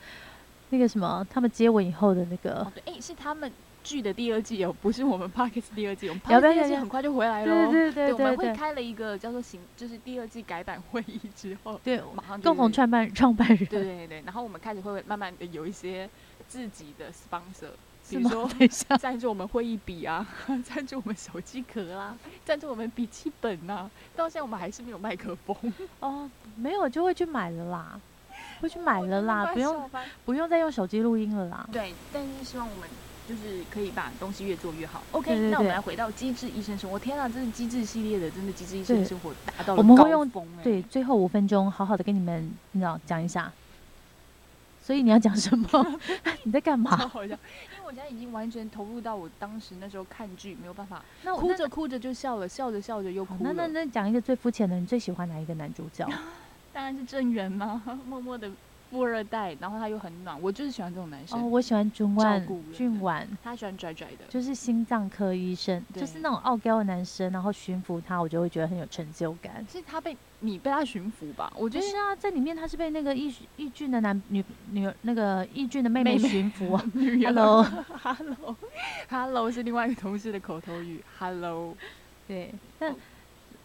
[0.70, 3.50] 那个什么，他们接吻以后的那个哦，对，哎，是他们
[3.86, 7.70] 剧的第二季哦，不是我们 Parkes 第二季，我们 Parkes 第二季很快就回来对了。
[7.70, 16.10] 对对我们会对对开了一个叫做行，就是第二季改版会议之后，对，马上就共同创办创办人对对对，然后我们开始会慢慢的有一些
[16.48, 17.70] 自己的 sponsor，
[18.08, 18.16] 比？
[18.16, 18.48] 如说
[18.98, 20.26] 赞助我们会议笔啊，
[20.64, 25.56] 赞助我们手机壳啊，赞助我们笔记本啊，到现在我们还是没有麦克风，
[26.00, 28.00] 哦，没有就会去买了啦，
[28.60, 29.90] 会去买了啦，不用
[30.24, 31.68] 不用再用手机录音了啦。
[31.72, 32.88] 对，但是希望我们
[33.28, 35.02] 就是可以把东西越做越好。
[35.12, 36.98] OK，对对对那我们来回到机智医生生活。
[36.98, 43.52] 天啊，这是机智系列的，真的机智医生生活达到了我们会用高峰哎对，最后五分钟好好的跟你们，你知道讲一下。
[44.82, 46.00] 所以你要讲什么？
[46.44, 46.96] 你在干嘛？
[46.96, 53.66] 好像，因为我现在已经完全投入到我当时那时候看剧没有办法，那我哭着哭着就笑了，笑着笑着又哭那那。
[53.66, 56.08] 那讲一个最肤浅的，你最喜欢哪一个男主角？
[56.72, 58.48] 当然是郑源嘛， 默默的
[58.90, 61.38] 富二代，然后他又很暖，我就是喜欢这种男生。
[61.38, 69.64] 哦，我喜欢俊万照顾人，俊婉，他喜欢拽拽的，就是心脏科医生，就是那种傲娇的男生，然后驯服他，我就会觉得很有成就感。
[69.68, 71.52] 是他被你被他驯服吧？
[71.56, 76.84] 我觉得是啊，在里面他是被那个易易俊的男女女那个易俊的妹妹驯服啊。
[76.94, 78.56] 女儿 Hello，Hello
[79.08, 81.02] Hello 是另外一个同事的口头语。
[81.18, 81.76] Hello，
[82.28, 82.96] 对，那哦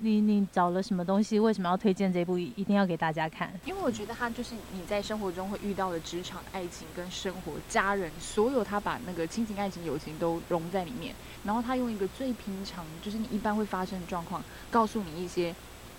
[0.04, 1.40] 你你找了什么东西？
[1.40, 2.36] 为什么要推荐这部？
[2.36, 3.54] 一定要给大家看？
[3.66, 15.54] 因为我觉得它就是你在生活中会遇到的职场、爱情跟生活、家人，所有他把那个亲情、爱情、友情都融在里面，然后他用一个最平常，就是你一般会发生的状况，告诉你一些，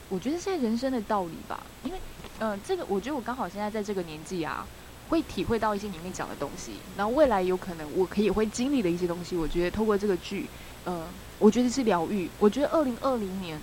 [0.08, 1.64] 我觉得是在人生的道理吧。
[1.84, 1.98] 因为，
[2.40, 4.66] 呃，这个我觉得我刚好现在在这个年纪啊，
[5.10, 10.48] 会体会到一些里面讲的东西，然后未来有可能我可以会经历的一些东西，我觉得透过这个剧，
[10.86, 11.06] 呃，
[11.38, 12.28] 我觉得是疗愈。
[12.40, 13.56] 我觉得二零二零年。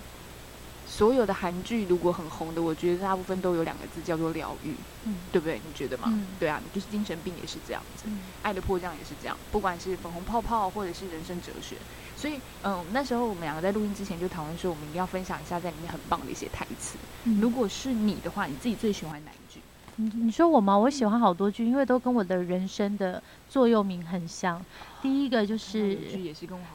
[0.99, 5.55] 所有的韩剧如果很红的，我觉得大部分都有两个字叫做疗愈，嗯对不对？
[5.65, 6.03] 你觉得吗？
[6.07, 11.77] 嗯对啊，就是精神病也是这样子，嗯爱的迫降也是这样，不管是粉红泡泡或者是人生哲学。
[12.17, 16.97] 所以，嗯，那时候我们两个在录音之前就讨论说，我们一定要分享一下在里面很棒的一些台词。
[17.23, 19.61] 嗯如果是你的话，你自己最喜欢哪一句？
[19.95, 20.77] 你你说我吗？
[20.77, 24.61] 我喜欢好多句，因为都跟我的人生的座右铭很像。
[25.01, 25.97] 第一个就是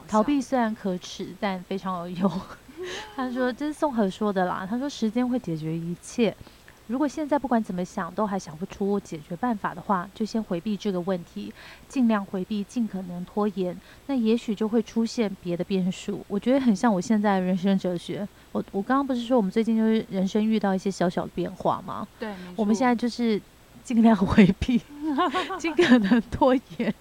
[0.07, 2.41] 逃避虽然可耻，但非常有用。
[3.15, 4.65] 他说这是宋和说的啦。
[4.69, 6.35] 他说时间会解决一切。
[6.87, 11.51] 如果现在不管怎么想都还想不出解决办法的话，就先回避这个问题，
[11.87, 16.23] 尽量回避，尽可能拖延，那也许就会出现别的变数。
[16.27, 18.27] 我觉得很像我现在人生哲学。
[18.51, 22.07] 我我刚刚不是说我们最近就是人生遇到一些小小的变化吗？
[22.19, 23.41] 对，我们现在就是
[23.83, 24.79] 尽量回避，
[25.57, 26.93] 尽可能拖延。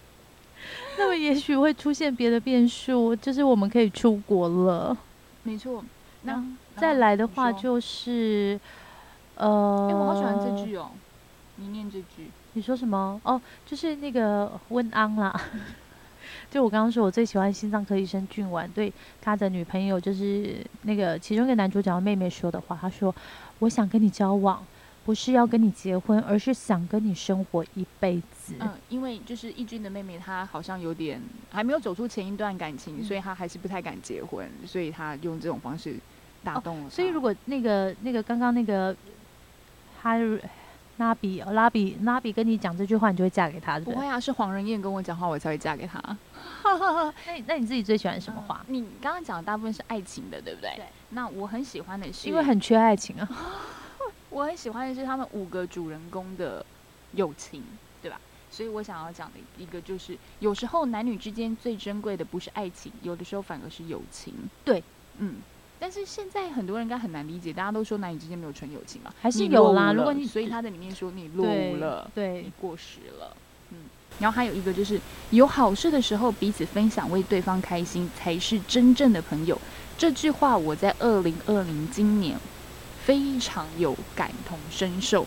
[0.97, 4.97] 那么也许会出现别的变数，就是我们可以出国了。
[5.45, 5.85] 没错。
[6.23, 6.43] 那
[6.77, 8.59] 再来的话就是，
[9.37, 10.91] 呃，哎、我好喜欢这句哦，
[11.57, 12.31] 你念这句。
[12.55, 13.21] 你说什么？
[13.25, 15.39] 哦，就是那个温安啦。
[16.51, 22.79] 就我刚刚说，我最喜欢心脏科医生俊婉对他的女朋友，就是那个其中一个男主角的妹妹说的话。
[22.81, 23.15] 他说
[23.59, 24.65] ：“我想跟你交往，
[25.05, 28.55] 不是要跟你结婚，而是想跟你生活一辈子。
[28.61, 35.97] 嗯，因为就是义军的妹妹，她好像有点还没有走出前一段感情，嗯所以她还是不太敢结婚，所以她用这种方式
[36.43, 38.97] 打动了她、所以如果那个那个刚刚那个
[40.01, 40.15] 哈
[40.99, 43.95] 拉比哦拉比拉比跟你讲这句话，你就会嫁给他，对不对？
[43.95, 46.01] 不会啊，是黄仁燕跟我讲话，我才会嫁给他。
[47.27, 48.65] 那你那你自己最喜欢什么话？
[48.69, 50.73] 你刚刚讲的大部分是爱情的，对不对？
[50.77, 50.85] 对。
[51.11, 53.29] 那我很喜欢的是，因为很缺爱情啊。
[54.35, 56.67] 我很喜欢的是他们五个主人公的
[57.13, 57.63] 友情，
[58.03, 58.21] 对吧？
[58.51, 64.35] 所以我想要讲的一个就是，有时候男女之间最珍贵的不是爱情，有的时候反而是友情。
[64.65, 64.83] 对，
[65.19, 65.37] 嗯。
[65.79, 73.37] 但是现在很多人应该很难理解，大家都说男女之间没有纯友情嘛，还是有啦如果你所以他在里面说你落伍了，对你，过时了，
[73.71, 73.79] 嗯。
[74.19, 79.57] 然后还有一个就是有好事的时候彼此分享，为对方开心才是真正的朋友。
[79.97, 82.37] 这句话我在二零二零今年
[83.05, 85.27] 非常有感同身受，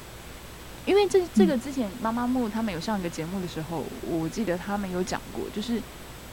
[0.85, 5.79] 因为这这个之前妈妈木他们有上一个节目的时候，我记得他们有讲过，就是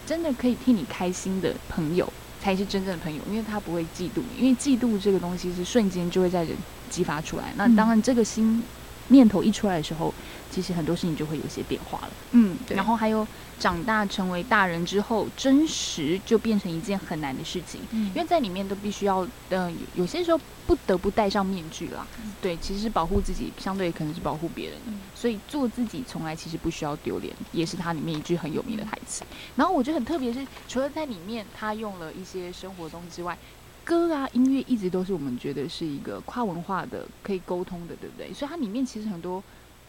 [0.07, 6.57] 真的可以替你开心的朋友才是真正的朋友，因为他不会嫉妒你，因为嫉妒这个东西是瞬间就会在人
[6.89, 7.53] 激发出来。
[7.57, 7.77] 那嗯。
[7.77, 8.63] 当然这个心
[9.09, 10.15] 念头一出来的时候，
[10.55, 12.11] 其实很多事情就会有些变化了。
[12.31, 13.27] 嗯，对然后还有
[13.59, 17.81] 长大成为大人之后，真实就变成一件很难的事情。
[17.91, 22.07] 嗯因为在里面都必须要，呃，有有些时候不得不戴上面具啦。
[22.23, 24.79] 嗯对，其实是保护自己，相对可能是保护别人
[25.13, 29.25] 所以做自己从来其实不需要丢脸，也是它里面一句很有名的台词。
[29.57, 33.37] 然后我觉得很特别是，除了在里面他用了一些生活中之外，
[33.83, 38.33] 歌啊音乐一直都是我们觉得是一个跨文化的可以沟通的，对不对？
[38.33, 39.43] 所以它里面其实很多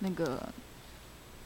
[0.06, 0.48] 那个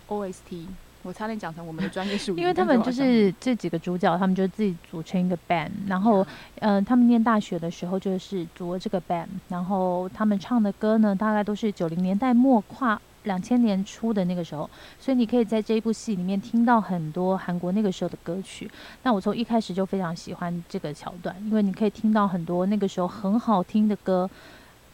[0.10, 0.68] OST。
[1.02, 6.28] 我差点讲成我们的专业术语， 因为他们就是这几个主角，他们就自己组成一个 band，然后
[6.60, 14.70] 呃，他们念大学的时候就是组了这个 band，然后他们唱的歌呢，大概都是九零年代末跨两千年初的那个时候，
[15.00, 18.70] 所以你可以在这一部戏里面听到很多韩国那个时候的歌曲。
[19.04, 24.30] 那我从一开始就非常喜欢这个桥段，因为你可以听到很多那个时候很好听的歌。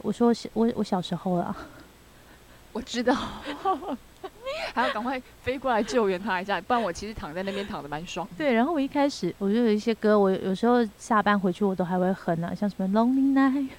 [0.03, 1.55] 我说是我我小时候啊，
[2.75, 3.15] 我知道，
[4.75, 8.27] 还要赶快飞过来救援他一下，不然我其实躺在那边躺的蛮爽。
[8.37, 13.69] 对，然后我一开始我就有一些歌，我有有时候下班回去我都还会哼啊，像什么 Lonely Night。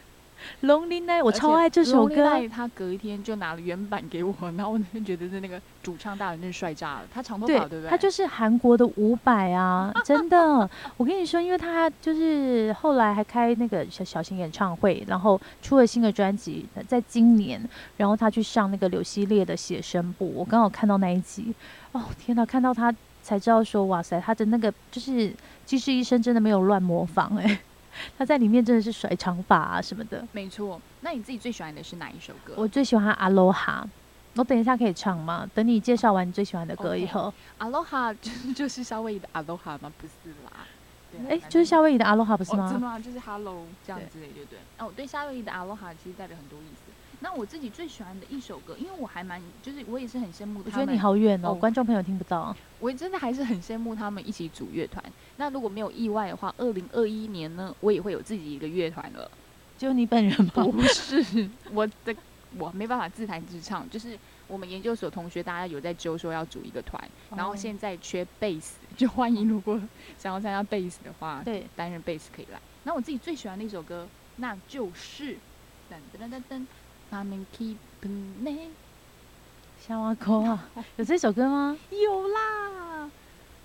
[0.62, 2.14] Lonely Night，我超爱这首歌。
[2.14, 7.88] Lonely Night 他隔一天就拿了原版给我，然后我那天觉得是那个主唱大人真是帅炸了，他长头发对不对？
[7.88, 10.68] 他就是韩国的伍佰啊， 真的。
[10.96, 17.60] 我跟你说，因为他就是后来还开那个小小型演唱会，然后出了新的专辑，在今年，
[17.96, 21.54] 然后他去上那个柳熙烈的写生部，我刚好看到那一集，
[21.92, 25.10] 哦天哪，看到他才知道说，哇塞，他的那个就是
[25.64, 27.58] 《机智医生》真的没有乱模仿哎、
[28.18, 30.26] 他在里面真的是甩长发啊什么的。
[30.32, 30.80] 没错。
[31.00, 32.54] 那你自己最喜欢的是哪一首歌？
[32.56, 33.86] 我最喜欢《阿罗哈》，
[34.34, 35.48] 我等一下可以唱吗？
[35.54, 39.92] 等你介绍完你最喜欢的歌以后，阿罗哈就是就是夏威夷的阿罗哈吗？
[39.98, 40.66] 不是啦。
[41.12, 42.70] 对哎、就是夏威夷的《阿罗哈》不是哦，吗？
[42.70, 42.98] 真的吗？
[42.98, 44.58] 就是 Hello 这样对之类，对不对？
[44.78, 46.92] 哦，对，夏威夷的阿罗哈其实代表很多意思。
[47.20, 50.64] 那我自己最喜欢的一首歌，因为我还蛮，就是我也是很羡慕他们。
[50.66, 52.54] 我觉得你好远哦，哦观众朋友听不到。
[52.78, 55.02] 我真的还是很羡慕他们一起组乐团。
[55.38, 59.30] 那如果没有意外的话，二零二一年呢，我也会有自己一个乐团了。
[59.78, 60.50] 就你本人吗。
[60.54, 62.14] 不是我的，
[62.58, 63.88] 我没办法自弹自唱。
[63.88, 67.02] 就是我们研究所同学大家有在揪说要组一个团，
[67.34, 69.80] 然后哦现在缺贝斯，就欢迎如果
[70.18, 72.60] 想要参加贝斯的话，对，担任贝斯可以来。
[72.84, 74.06] 那我自己最喜欢的一首歌，
[74.36, 75.36] 那就是
[75.90, 76.66] 噔噔噔噔噔，
[77.10, 78.70] 他们 keep 呢
[79.80, 80.64] 夏娃口啊，
[80.96, 81.76] 有这首歌吗？
[81.90, 83.10] 有啦，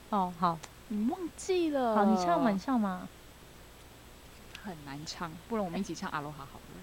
[0.10, 0.58] 哦，好，
[0.90, 1.96] 你忘记了？
[1.96, 3.08] 好，你唱嘛，你唱嘛。
[4.64, 6.80] 很难唱，不然我们一起唱阿罗哈好了。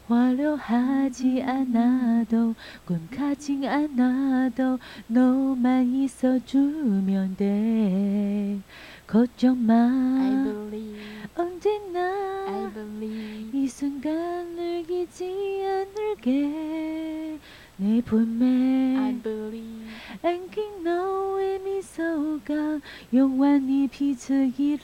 [0.07, 2.53] 화려하지 않아도
[2.85, 8.59] 꿈 가진 않아도 너만 있어주면 돼
[9.07, 10.99] 걱정 마 I believe,
[11.35, 13.49] I 언제나 believe.
[13.53, 17.39] 이 순간을 잊지 않을게
[17.77, 19.87] 내 I 품에 believe.
[20.23, 22.79] 안긴 너의 미소가
[23.13, 24.83] 영원히 비추기로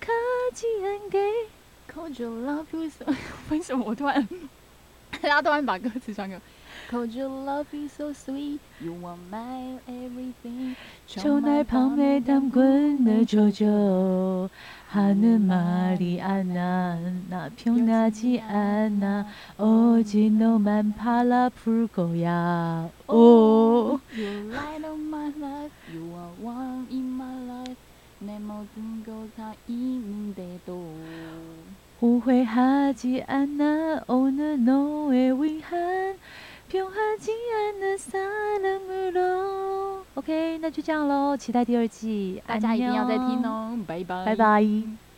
[0.00, 1.48] 가지 않게
[1.92, 3.04] Could you love you so？
[3.50, 4.26] 为什么我突然，
[5.20, 6.40] 大家突然把歌词传给我？
[6.90, 8.60] Could you love you so sweet?
[8.80, 10.76] You are my everything.
[11.06, 14.48] 전날 밤에 담근 내 조조
[14.88, 19.26] 하는 말이 않아 나 변하지 않아
[19.58, 25.72] 오직 너만 바라볼 거야 오 You light of my life.
[25.92, 27.76] You are one in my life.
[28.18, 30.94] 내 모든 것다 있는데도.
[32.01, 36.15] 误会하지않아오那너의위안
[36.69, 38.17] 변하지않는사
[38.59, 40.01] 랑으 로。
[40.15, 45.10] OK，那就这样喽，期待第二季，大家一定要再听哦，拜拜拜拜。